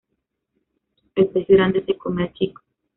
El 1.13 1.27
pez 1.27 1.45
grande 1.47 1.85
se 1.85 1.95
come 1.95 2.23
al 2.23 2.33
chico 2.33 2.63